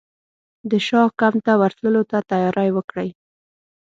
[0.69, 3.09] د شاه کمپ ته ورتللو ته تیاري وکړي.